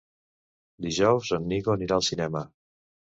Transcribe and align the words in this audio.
Dijous 0.87 1.29
en 1.37 1.45
Nico 1.53 1.75
anirà 1.77 1.99
al 1.99 2.07
cinema. 2.09 2.43